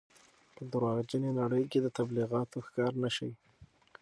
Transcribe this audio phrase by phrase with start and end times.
[0.55, 3.31] په درواغجنې نړۍ کې د تبلیغاتو ښکار نه شئ.